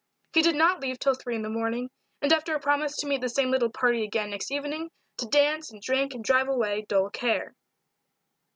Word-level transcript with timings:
He 0.33 0.41
did 0.41 0.55
not 0.55 0.79
leave 0.79 0.97
till 0.97 1.13
three 1.13 1.35
in 1.35 1.43
the 1.43 1.47
morning, 1.49 1.91
and 2.23 2.33
after 2.33 2.55
a 2.55 2.59
promise 2.59 2.97
to 2.97 3.05
meet 3.05 3.21
the 3.21 3.29
same 3.29 3.51
little 3.51 3.69
party 3.69 4.03
again 4.03 4.31
next 4.31 4.49
evening 4.51 4.89
to 5.17 5.27
dance 5.27 5.71
and 5.71 5.79
drink 5.79 6.15
and 6.15 6.23
drive 6.23 6.47
away 6.47 6.87
dull 6.89 7.11
care. 7.11 7.53